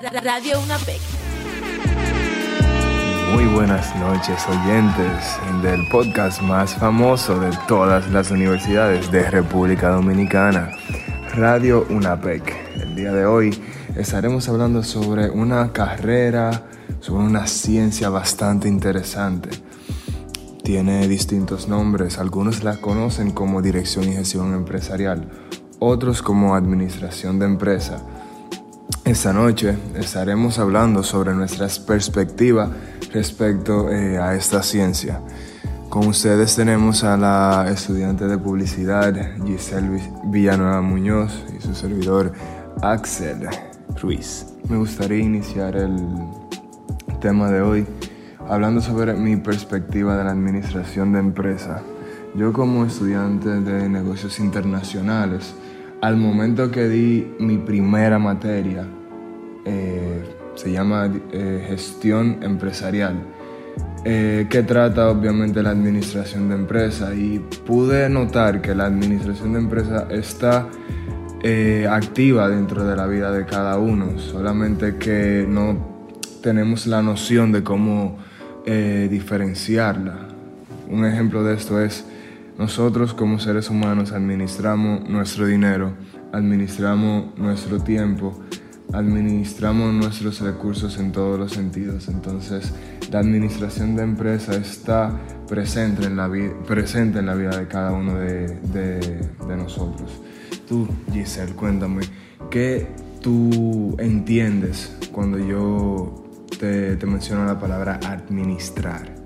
[0.00, 1.00] Radio UNAPEC.
[3.34, 10.70] Muy buenas noches oyentes del podcast más famoso de todas las universidades de República Dominicana,
[11.34, 12.54] Radio UNAPEC.
[12.80, 13.54] El día de hoy
[13.94, 16.62] estaremos hablando sobre una carrera,
[17.00, 19.50] sobre una ciencia bastante interesante.
[20.64, 25.28] Tiene distintos nombres, algunos la conocen como dirección y gestión empresarial,
[25.80, 28.02] otros como administración de empresa
[29.04, 32.70] esta noche estaremos hablando sobre nuestras perspectivas
[33.12, 35.20] respecto eh, a esta ciencia.
[35.88, 42.32] Con ustedes tenemos a la estudiante de publicidad Giselle Villanueva Muñoz y su servidor
[42.80, 43.48] Axel
[44.00, 44.46] Ruiz.
[44.68, 45.98] Me gustaría iniciar el
[47.20, 47.86] tema de hoy
[48.48, 51.82] hablando sobre mi perspectiva de la administración de empresa.
[52.34, 55.54] Yo como estudiante de negocios internacionales,
[56.02, 58.84] al momento que di mi primera materia,
[59.64, 60.20] eh,
[60.56, 63.14] se llama eh, gestión empresarial,
[64.04, 69.60] eh, que trata obviamente la administración de empresa y pude notar que la administración de
[69.60, 70.68] empresa está
[71.90, 75.76] activa dentro de la vida de cada uno, solamente que no
[76.40, 78.18] tenemos la noción de cómo
[78.64, 80.28] diferenciarla.
[80.88, 82.04] Un ejemplo de esto es
[82.58, 85.94] nosotros como seres humanos administramos nuestro dinero,
[86.32, 88.38] administramos nuestro tiempo,
[88.92, 92.08] administramos nuestros recursos en todos los sentidos.
[92.08, 92.72] Entonces,
[93.10, 96.30] la administración de empresa está presente en la,
[96.66, 99.20] presente en la vida de cada uno de,
[99.56, 100.10] nosotros.
[100.68, 102.02] Tú, Giselle, cuéntame,
[102.50, 102.86] ¿qué
[103.20, 106.24] tú entiendes cuando yo
[106.58, 109.21] te, te menciono la palabra administrar?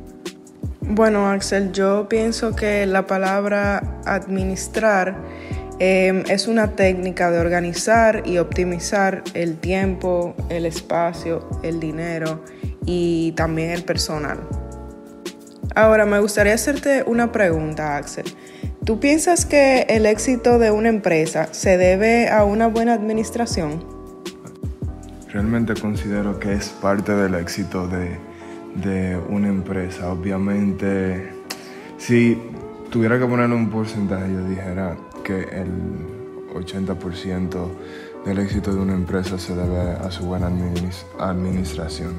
[0.89, 5.17] Bueno, Axel, yo pienso que la palabra administrar
[5.81, 12.45] em, es una técnica de organizar y optimizar el tiempo, el espacio, el dinero
[12.84, 14.39] y también el personal.
[15.75, 18.25] Ahora, me gustaría hacerte una pregunta, Axel.
[18.85, 23.85] ¿Tú piensas que el éxito de una empresa se debe a una buena administración?
[25.33, 28.26] Realmente considero que es parte del éxito de
[28.83, 30.11] de una empresa.
[30.11, 31.31] Obviamente,
[31.98, 32.39] si
[32.91, 35.70] tuviera que ponerle un porcentaje, yo dijera que el
[36.55, 37.69] 80%
[38.25, 40.48] del éxito de una empresa se debe a su buena
[41.19, 42.15] administración.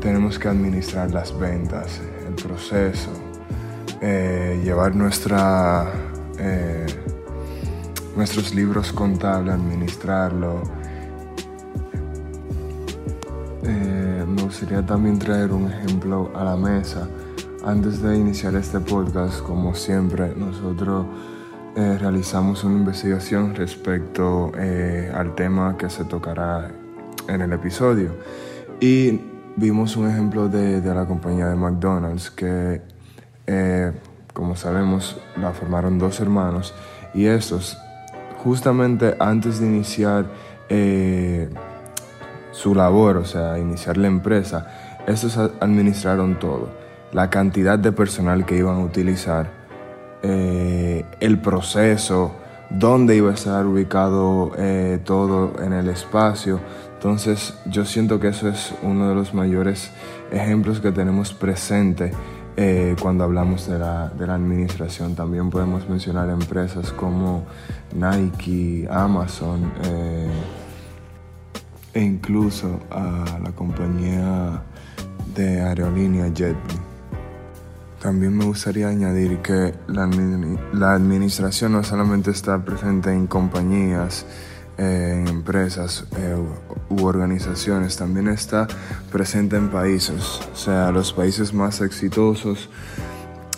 [0.00, 3.10] Tenemos que administrar las ventas, el proceso,
[4.00, 5.92] eh, llevar nuestra,
[6.38, 6.86] eh,
[8.16, 10.62] nuestros libros contables, administrarlo.
[13.64, 13.97] Eh,
[14.28, 17.08] me gustaría también traer un ejemplo a la mesa.
[17.64, 21.06] Antes de iniciar este podcast, como siempre, nosotros
[21.74, 26.70] eh, realizamos una investigación respecto eh, al tema que se tocará
[27.26, 28.12] en el episodio.
[28.80, 29.20] Y
[29.56, 32.82] vimos un ejemplo de, de la compañía de McDonald's que,
[33.46, 33.92] eh,
[34.32, 36.74] como sabemos, la formaron dos hermanos
[37.14, 37.78] y estos,
[38.44, 40.26] justamente antes de iniciar
[42.58, 44.66] su labor, o sea, iniciar la empresa,
[45.06, 46.68] estos administraron todo.
[47.12, 49.48] La cantidad de personal que iban a utilizar,
[50.22, 52.32] eh, el proceso,
[52.68, 56.58] dónde iba a estar ubicado eh, todo en el espacio.
[56.94, 59.92] Entonces yo siento que eso es uno de los mayores
[60.32, 62.10] ejemplos que tenemos presente
[62.56, 65.14] eh, cuando hablamos de la, de la, administración.
[65.14, 67.44] También podemos mencionar empresas como
[67.94, 69.70] Nike, Amazon
[71.94, 74.62] e incluso a la compañía
[75.34, 76.88] de aerolínea JetBlue.
[78.00, 80.04] También me gustaría añadir que la,
[80.94, 84.24] administración no solamente está presente en compañías,
[84.76, 86.36] eh, en empresas eh,
[86.90, 88.68] u organizaciones, también está
[89.10, 92.70] presente en países, o sea, los países más exitosos,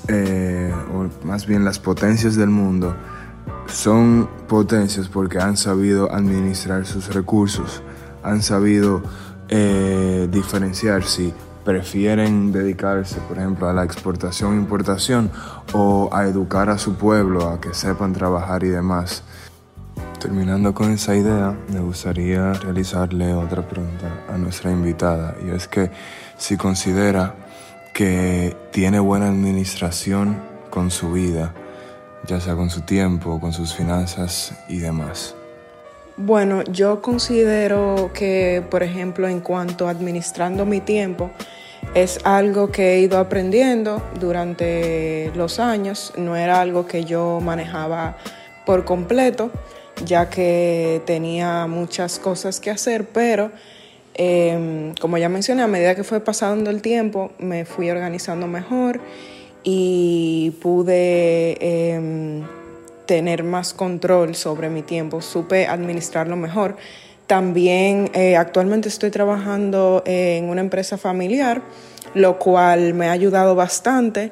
[0.09, 2.97] eh, o más bien las potencias del mundo,
[3.67, 7.83] son potencias porque han sabido administrar sus recursos
[8.23, 9.03] han sabido
[9.49, 11.33] eh, diferenciar si
[11.65, 15.31] prefieren dedicarse, por ejemplo, a la exportación e importación
[15.73, 19.23] o a educar a su pueblo, a que sepan trabajar y demás.
[20.19, 25.91] Terminando con esa idea, me gustaría realizarle otra pregunta a nuestra invitada y es que
[26.37, 27.35] si considera
[27.95, 30.39] que tiene buena administración
[30.71, 31.55] con su vida,
[32.27, 35.35] ya sea con su tiempo, con sus finanzas y demás.
[36.23, 41.31] Bueno, yo considero que, por ejemplo, en cuanto a administrando mi tiempo,
[41.95, 48.17] es algo que he ido aprendiendo durante los años, no era algo que yo manejaba
[48.67, 49.51] por completo,
[50.05, 53.51] ya que tenía muchas cosas que hacer, pero
[54.15, 59.01] Em, como ya mencioné, a medida que fue pasando el tiempo, me fui organizando mejor
[59.63, 62.43] y pude em,
[63.11, 66.77] tener más control sobre mi tiempo, supe administrarlo mejor.
[67.27, 71.61] También eh, actualmente estoy trabajando en una empresa familiar,
[72.15, 74.31] lo cual me ha ayudado bastante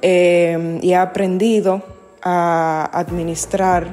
[0.00, 1.82] em, y he aprendido
[2.22, 3.88] a administrar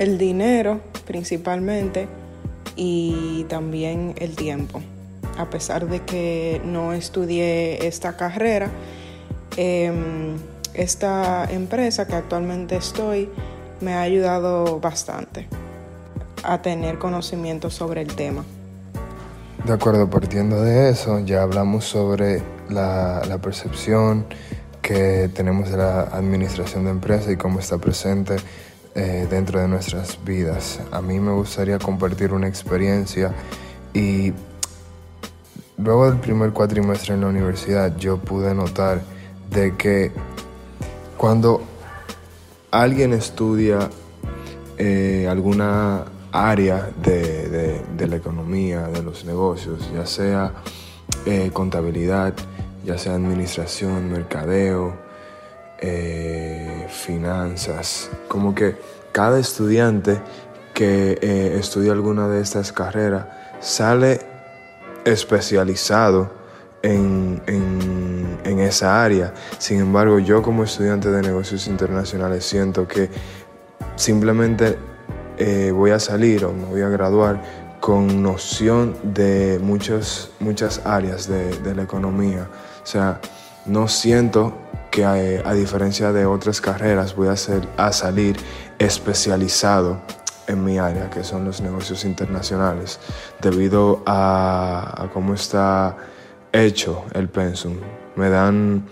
[0.00, 2.08] el dinero principalmente
[2.74, 4.82] y también el tiempo.
[5.38, 8.68] A pesar de que no estudié esta carrera,
[9.56, 10.34] em,
[10.74, 13.28] esta empresa que actualmente estoy
[13.80, 15.48] me ha ayudado bastante
[16.42, 18.44] a tener conocimiento sobre el tema.
[19.64, 24.26] De acuerdo, partiendo de eso, ya hablamos sobre la, percepción
[24.80, 28.36] que tenemos de la administración de empresa y cómo está presente
[28.96, 30.80] eh, dentro de nuestras vidas.
[30.90, 33.32] A mí me gustaría compartir una experiencia
[33.94, 34.32] y
[35.78, 39.00] luego del primer cuatrimestre en la universidad yo pude notar
[39.50, 40.10] de que
[41.22, 41.62] cuando
[42.72, 43.88] alguien estudia
[44.76, 50.52] eh, alguna área de, la economía, de los negocios, ya sea
[51.24, 52.34] eh, contabilidad,
[52.84, 54.96] ya sea administración, mercadeo,
[55.78, 58.10] eh, finanzas.
[58.26, 58.74] Como que
[59.12, 60.20] cada estudiante
[60.74, 61.20] que
[61.56, 63.26] estudia alguna de estas carreras
[63.60, 64.22] sale
[65.04, 66.41] especializado
[66.82, 69.34] en, en, esa área.
[69.58, 73.10] Sin embargo, yo como estudiante de negocios internacionales siento que
[73.96, 74.78] simplemente
[75.36, 77.42] eh, voy a salir o me voy a graduar
[77.80, 82.48] con noción de muchos, muchas áreas de, de la economía.
[82.82, 83.20] O sea,
[83.66, 84.54] no siento
[84.92, 88.36] que a, diferencia de otras carreras voy a, ser, a salir
[88.78, 90.02] especializado
[90.46, 93.00] en mi área, que son los negocios internacionales,
[93.40, 95.96] debido a, cómo está
[96.52, 97.76] hecho el pensum.
[98.16, 98.84] Me dan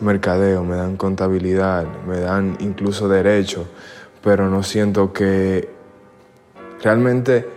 [0.00, 3.66] mercadeo, me dan contabilidad, me dan incluso derecho,
[4.22, 5.68] pero no siento que
[6.82, 7.48] realmente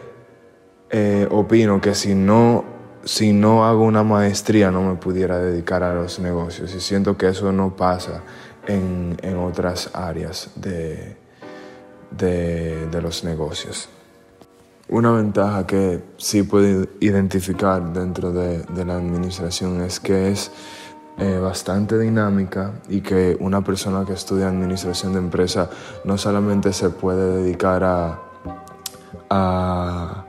[0.89, 2.75] eh, opino que si no
[3.05, 7.27] si no hago una maestría no me pudiera dedicar a los negocios y siento que
[7.27, 8.23] eso no pasa
[8.67, 11.15] en, otras áreas de,
[12.09, 13.89] de, los negocios.
[14.87, 20.51] Una ventaja que sí puedo identificar dentro de, la administración es que es
[21.17, 25.69] eh, bastante dinámica y que una persona que estudia administración de empresa
[26.03, 28.19] no solamente se puede dedicar a,
[29.29, 30.25] a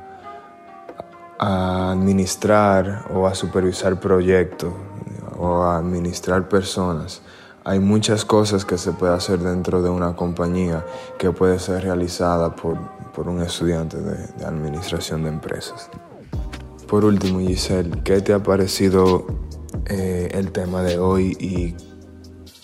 [1.38, 4.72] a administrar o a supervisar proyectos
[5.38, 7.20] o a administrar personas.
[7.64, 10.84] Hay muchas cosas que se puede hacer dentro de una compañía
[11.18, 12.78] que puede ser realizada por,
[13.24, 15.90] un estudiante de, administración de empresas.
[16.86, 19.26] Por último, Giselle, ¿qué te ha parecido
[19.86, 21.74] eh, el tema de hoy y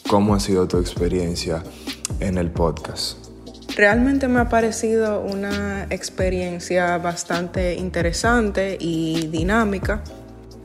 [0.09, 1.63] cómo ha sido tu experiencia
[2.21, 3.19] en el podcast?
[3.75, 10.05] Realmente me ha parecido una experiencia bastante interesante y dinámica.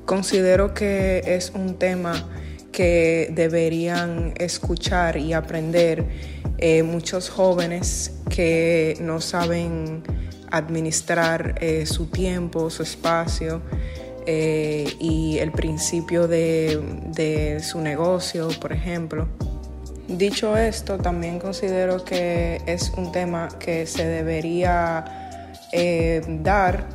[0.05, 2.13] Considero que es un tema
[2.77, 6.06] que deberían escuchar y aprender
[6.59, 10.03] eh, muchos jóvenes que no saben
[10.51, 13.63] administrar eh, su tiempo, su espacio
[14.27, 19.28] eh, y el principio de su negocio, por ejemplo.
[20.07, 25.04] Dicho esto, también considero que es un tema que se debería
[26.44, 26.85] dar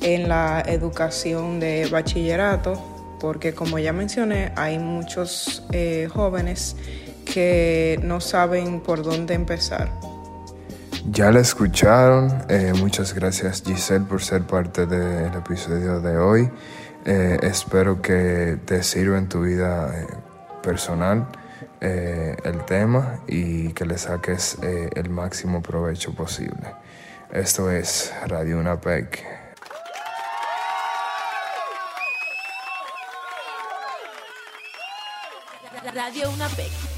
[0.00, 2.89] en la educación de bachillerato,
[3.20, 6.76] porque como ya mencioné, hay muchos eh, jóvenes
[7.24, 9.90] que no saben por dónde empezar.
[11.10, 12.44] Ya la escucharon.
[12.48, 16.50] Eh, muchas gracias Giselle por ser parte del episodio de hoy.
[17.04, 19.90] espero que te sirva en tu vida
[20.62, 21.26] personal
[21.82, 26.74] eh, el tema y que le saques eh, el máximo provecho posible.
[27.32, 29.39] Esto es Radio UNAPEC.
[35.94, 36.89] Radio UNAPEC